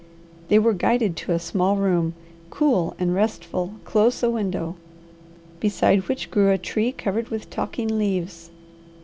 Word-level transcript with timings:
They 0.47 0.57
were 0.57 0.73
guided 0.73 1.15
to 1.17 1.31
a 1.31 1.37
small 1.37 1.77
room, 1.77 2.15
cool 2.49 2.95
and 2.97 3.13
restful, 3.13 3.75
close 3.85 4.23
a 4.23 4.31
window, 4.31 4.75
beside 5.59 6.07
which 6.07 6.31
grew 6.31 6.49
a 6.49 6.57
tree 6.57 6.91
covered 6.91 7.29
with 7.29 7.51
talking 7.51 7.99
leaves. 7.99 8.49